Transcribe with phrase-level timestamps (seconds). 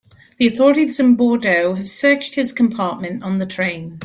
[0.37, 3.99] The authorities in Bordeaux have searched his compartment on the train.